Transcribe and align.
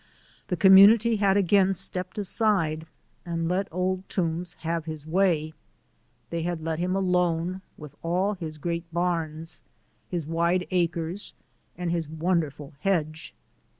The 0.47 0.57
community 0.57 1.17
had 1.17 1.37
again 1.37 1.75
stepped 1.75 2.17
aside 2.17 2.87
and 3.23 3.47
let 3.47 3.67
Old 3.71 4.09
Toombs 4.09 4.53
have 4.65 4.85
his 4.85 5.05
way: 5.05 5.53
they 6.31 6.41
had 6.41 6.63
let 6.63 6.79
him 6.79 6.95
alone, 6.95 7.61
with 7.77 7.93
all 8.01 8.33
his 8.33 8.57
great 8.57 8.91
barns, 8.91 9.61
his 10.09 10.25
wide 10.25 10.65
acres 10.71 11.35
and 11.77 11.91
his 11.91 12.09
wonderful 12.09 12.73
hedge. 12.79 13.35